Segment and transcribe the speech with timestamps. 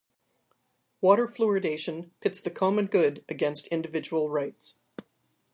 [0.99, 4.79] Water fluoridation pits the common good against individual rights.